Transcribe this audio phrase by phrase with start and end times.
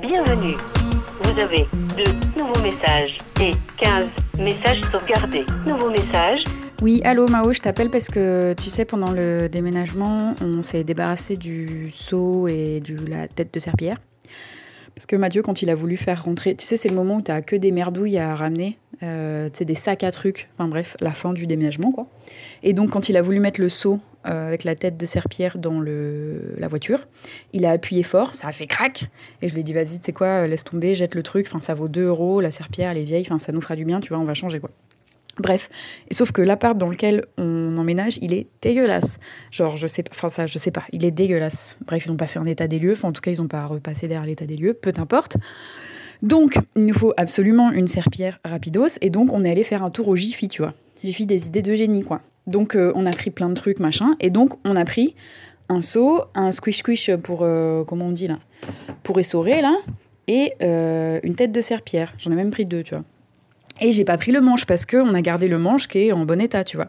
[0.00, 0.56] Bienvenue.
[1.22, 1.66] Vous avez
[1.96, 4.04] deux nouveaux messages et 15
[4.38, 5.46] messages sauvegardés.
[5.66, 6.44] Nouveau message.
[6.82, 11.38] Oui, allô Mao, je t'appelle parce que tu sais, pendant le déménagement, on s'est débarrassé
[11.38, 13.96] du seau et de la tête de serpillère.
[14.96, 17.22] Parce que Mathieu, quand il a voulu faire rentrer, tu sais, c'est le moment où
[17.22, 20.96] tu que des merdouilles à ramener, euh, tu sais, des sacs à trucs, enfin bref,
[21.00, 22.06] la fin du déménagement, quoi.
[22.62, 25.58] Et donc, quand il a voulu mettre le seau euh, avec la tête de serpillère
[25.58, 27.08] dans le, la voiture,
[27.52, 29.10] il a appuyé fort, ça a fait crac.
[29.42, 31.60] Et je lui ai dit, vas-y, tu sais quoi, laisse tomber, jette le truc, enfin,
[31.60, 34.00] ça vaut 2 euros, la serpillère, elle est vieille, enfin, ça nous fera du bien,
[34.00, 34.70] tu vois, on va changer, quoi.
[35.38, 35.68] Bref,
[36.08, 39.18] et sauf que l'appart dans lequel on emménage, il est dégueulasse.
[39.50, 41.76] Genre, je sais pas, enfin ça, je sais pas, il est dégueulasse.
[41.86, 43.48] Bref, ils n'ont pas fait un état des lieux, enfin en tout cas, ils n'ont
[43.48, 45.36] pas repassé derrière l'état des lieux, peu importe.
[46.22, 49.90] Donc, il nous faut absolument une serpillère rapidos, et donc on est allé faire un
[49.90, 50.72] tour au Jiffy, tu vois.
[51.04, 52.22] Jiffy des idées de génie, quoi.
[52.46, 55.14] Donc, euh, on a pris plein de trucs, machin, et donc on a pris
[55.68, 58.38] un seau, un squish-squish pour, euh, comment on dit là,
[59.02, 59.76] pour essorer, là,
[60.28, 62.14] et euh, une tête de serpillère.
[62.18, 63.04] J'en ai même pris deux, tu vois.
[63.80, 66.24] Et j'ai pas pris le manche parce qu'on a gardé le manche qui est en
[66.24, 66.88] bon état, tu vois.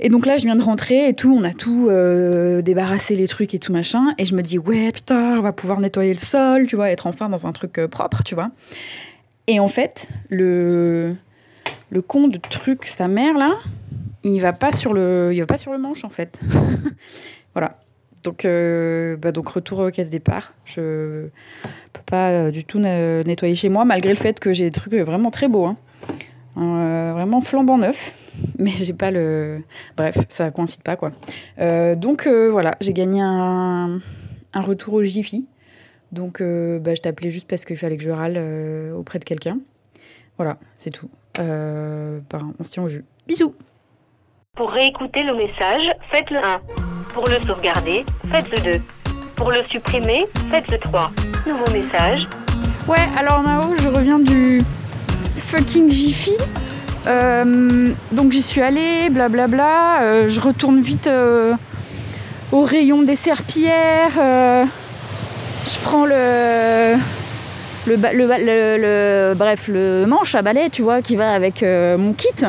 [0.00, 3.28] Et donc là, je viens de rentrer et tout, on a tout euh, débarrassé les
[3.28, 4.14] trucs et tout machin.
[4.18, 7.06] Et je me dis, ouais, putain, on va pouvoir nettoyer le sol, tu vois, être
[7.06, 8.50] enfin dans un truc euh, propre, tu vois.
[9.46, 11.16] Et en fait, le,
[11.90, 13.50] le con de truc, sa mère, là,
[14.24, 16.40] il va pas sur le, il va pas sur le manche, en fait.
[17.54, 17.78] voilà.
[18.24, 20.54] Donc, euh, bah donc, retour au caisse départ.
[20.64, 21.28] Je
[21.92, 25.30] peux pas du tout nettoyer chez moi, malgré le fait que j'ai des trucs vraiment
[25.30, 25.66] très beaux.
[25.66, 25.76] Hein.
[26.56, 28.14] Euh, vraiment flambant neuf,
[28.58, 29.62] mais j'ai pas le.
[29.96, 31.12] Bref, ça coïncide pas quoi.
[31.58, 33.98] Euh, donc euh, voilà, j'ai gagné un,
[34.52, 35.46] un, retour au Jiffy.
[36.12, 38.38] Donc bah, je t'appelais juste parce qu'il fallait que je râle
[38.94, 39.58] auprès de quelqu'un.
[40.36, 41.10] Voilà, c'est tout.
[41.36, 43.04] Bah, on se tient au jus.
[43.26, 43.54] Bisous
[44.54, 46.60] Pour réécouter le message, faites le 1.
[47.14, 48.82] Pour le sauvegarder, faites le 2.
[49.34, 51.10] Pour le supprimer, faites le 3.
[51.48, 52.28] Nouveau message.
[52.86, 54.62] Ouais, alors Mao, je reviens du
[55.56, 56.36] fucking Jiffy.
[57.06, 60.02] Euh, donc j'y suis allée, blablabla.
[60.02, 61.54] Euh, je retourne vite euh,
[62.50, 64.16] au rayon des serpillères.
[64.16, 66.96] je prends le
[67.86, 72.46] le, le, bref, le manche à balai, tu vois, qui va avec mon kit.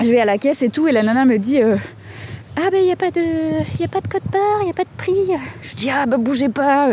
[0.00, 2.86] Je vais à la caisse et tout, et la nana me dit Ah, ben, il
[2.86, 3.20] n'y a, pas de,
[3.80, 5.30] y a pas de code barre, il n'y a pas de prix.
[5.62, 6.88] Je dis Ah, bah, bougez pas,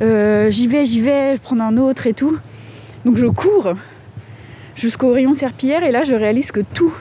[0.00, 2.38] j'y vais, j'y vais, je prends un autre et tout.
[3.04, 3.72] Donc, je cours
[4.76, 6.94] jusqu'au rayon serpillère et là je réalise que tous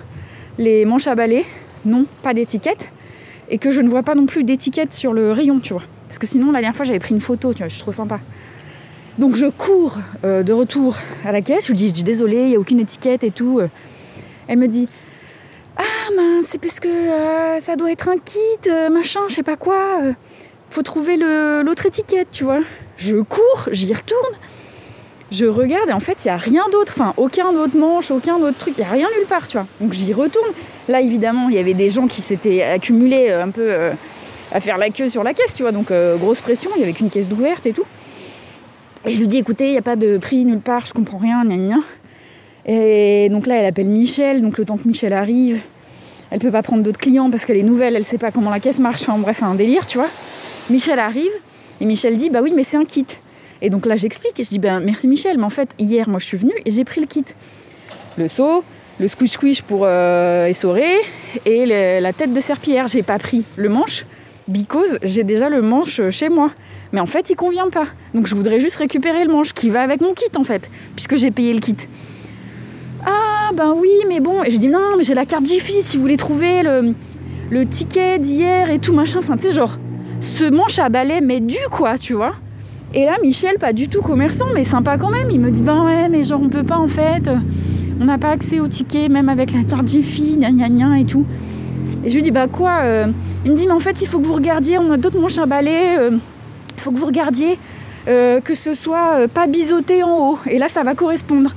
[0.57, 1.45] les manches à balai
[1.83, 2.89] n'ont pas d'étiquette
[3.49, 5.83] et que je ne vois pas non plus d'étiquette sur le rayon, tu vois.
[6.07, 7.91] Parce que sinon la dernière fois j'avais pris une photo, tu vois, je suis trop
[7.91, 8.19] sympa.
[9.19, 12.37] Donc je cours euh, de retour à la caisse, je lui dis, je dis désolé,
[12.37, 13.61] il n'y a aucune étiquette et tout.
[14.47, 14.87] Elle me dit
[15.77, 15.83] Ah
[16.15, 19.57] mince, c'est parce que euh, ça doit être un kit, euh, machin, je sais pas
[19.57, 19.99] quoi.
[20.69, 22.59] faut trouver l'autre étiquette, tu vois.
[22.97, 24.35] Je cours, j'y retourne
[25.35, 26.93] je regarde et en fait, il n'y a rien d'autre.
[26.97, 28.75] Enfin, aucun autre manche, aucun autre truc.
[28.77, 29.67] Il n'y a rien nulle part, tu vois.
[29.81, 30.47] Donc j'y retourne.
[30.87, 33.91] Là, évidemment, il y avait des gens qui s'étaient accumulés euh, un peu euh,
[34.51, 35.71] à faire la queue sur la caisse, tu vois.
[35.71, 37.85] Donc euh, grosse pression, il n'y avait qu'une caisse d'ouverte et tout.
[39.05, 41.17] Et je lui dis, écoutez, il n'y a pas de prix nulle part, je comprends
[41.17, 41.77] rien, gna gna.
[42.65, 44.41] Et donc là, elle appelle Michel.
[44.41, 45.59] Donc le temps que Michel arrive,
[46.31, 48.59] elle peut pas prendre d'autres clients parce qu'elle est nouvelle, elle sait pas comment la
[48.59, 49.01] caisse marche.
[49.03, 50.09] Enfin bref, un délire, tu vois.
[50.69, 51.31] Michel arrive
[51.81, 53.05] et Michel dit, bah oui, mais c'est un kit.
[53.65, 56.19] Et donc là, j'explique et je dis ben merci Michel, mais en fait, hier, moi,
[56.19, 57.25] je suis venue et j'ai pris le kit.
[58.15, 58.63] Le seau,
[58.99, 60.97] le squish squish pour euh, essorer
[61.47, 61.65] et
[61.99, 62.87] la tête de serpillère.
[62.87, 64.05] J'ai pas pris le manche
[64.47, 66.51] because j'ai déjà le manche chez moi.
[66.93, 67.87] Mais en fait, il convient pas.
[68.13, 71.15] Donc je voudrais juste récupérer le manche qui va avec mon kit en fait, puisque
[71.15, 71.75] j'ai payé le kit.
[73.03, 74.43] Ah ben oui, mais bon.
[74.43, 76.93] Et je dis non, mais j'ai la carte Jiffy si vous voulez trouver le,
[77.49, 79.17] le ticket d'hier et tout machin.
[79.17, 79.79] Enfin, tu sais, genre,
[80.19, 82.35] ce manche à balai, mais du quoi, tu vois.
[82.97, 85.83] Et là, Michel, pas du tout commerçant, mais sympa quand même, il me dit Ben
[85.83, 87.29] ouais, mais genre on peut pas en fait,
[87.99, 91.25] on n'a pas accès au ticket, même avec la carte Jiffy, gna gna et tout.
[92.05, 93.07] Et je lui dis Bah quoi euh
[93.43, 95.37] Il me dit Mais en fait, il faut que vous regardiez, on a d'autres manches
[95.39, 96.11] à balai, euh,
[96.77, 97.59] il faut que vous regardiez
[98.07, 100.39] euh, que ce soit pas biseauté en haut.
[100.49, 101.51] Et là, ça va correspondre.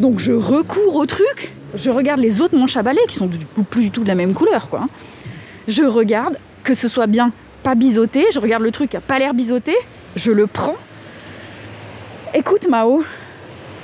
[0.00, 3.38] Donc je recours au truc, je regarde les autres manches à balai qui sont du
[3.38, 4.86] coup plus du tout de la même couleur, quoi.
[5.66, 7.32] Je regarde que ce soit bien
[7.62, 9.72] pas biseauté, je regarde le truc qui a pas l'air biseauté,
[10.16, 10.76] je le prends.
[12.34, 13.04] Écoute Mao,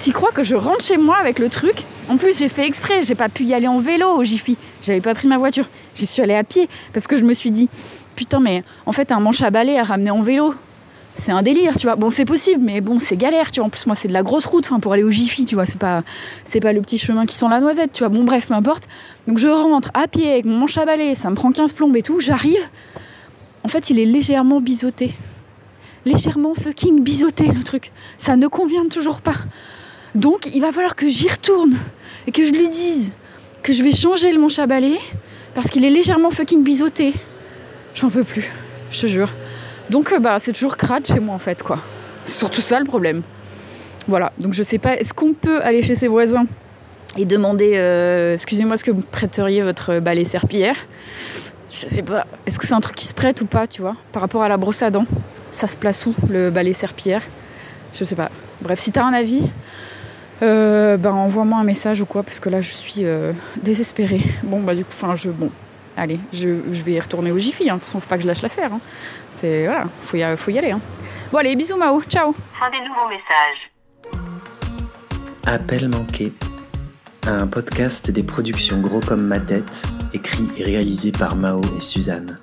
[0.00, 1.84] tu crois que je rentre chez moi avec le truc?
[2.08, 4.56] En plus j'ai fait exprès, j'ai pas pu y aller en vélo au Jiffy.
[4.82, 5.66] J'avais pas pris ma voiture.
[5.94, 7.68] J'y suis allée à pied parce que je me suis dit
[8.16, 10.54] putain mais en fait un manche à balai à ramener en vélo,
[11.16, 11.94] c'est un délire, tu vois.
[11.94, 13.68] Bon, c'est possible, mais bon, c'est galère, tu vois.
[13.68, 15.64] En plus, moi, c'est de la grosse route, pour aller au Jiffy, tu vois.
[15.64, 16.02] C'est pas,
[16.44, 18.08] c'est pas le petit chemin qui sent la noisette, tu vois.
[18.08, 18.88] Bon, bref, peu importe.
[19.28, 21.96] Donc, je rentre à pied avec mon manche à balai, ça me prend 15 plombes
[21.96, 22.18] et tout.
[22.18, 22.58] J'arrive.
[23.62, 25.14] En fait, il est légèrement biseauté
[26.04, 27.92] légèrement fucking biseauté le truc.
[28.18, 29.36] Ça ne convient toujours pas.
[30.14, 31.76] Donc il va falloir que j'y retourne
[32.26, 33.12] et que je lui dise
[33.62, 34.98] que je vais changer le manche à balai
[35.54, 37.14] parce qu'il est légèrement fucking biseauté.
[37.94, 38.44] J'en peux plus,
[38.90, 39.30] je te jure.
[39.90, 41.78] Donc euh, bah c'est toujours crade chez moi en fait quoi.
[42.24, 43.22] C'est surtout ça le problème.
[44.06, 46.46] Voilà, donc je sais pas, est-ce qu'on peut aller chez ses voisins
[47.16, 50.76] et demander euh, excusez-moi est-ce que vous prêteriez votre balai serpillière?
[51.70, 53.96] Je sais pas, est-ce que c'est un truc qui se prête ou pas, tu vois,
[54.12, 55.06] par rapport à la brosse à dents?
[55.54, 57.22] Ça se place où le balai serpillière
[57.92, 58.28] Je sais pas.
[58.60, 59.48] Bref, si t'as un avis,
[60.42, 64.20] euh, ben envoie-moi un message ou quoi, parce que là je suis euh, désespérée.
[64.42, 65.30] Bon bah du coup, enfin je.
[65.30, 65.52] Bon,
[65.96, 67.74] allez, je, je vais y retourner au Jiffy, hein.
[67.74, 68.72] de toute façon faut pas que je lâche l'affaire.
[68.72, 68.80] Hein.
[69.30, 69.66] C'est.
[69.66, 70.72] Voilà, faut y, faut y aller.
[70.72, 70.80] Hein.
[71.30, 73.70] Bon allez, bisous Mao, ciao Fin des nouveaux messages.
[75.46, 76.32] Appel manqué.
[77.28, 82.38] Un podcast des productions Gros comme ma tête, écrit et réalisé par Mao et Suzanne.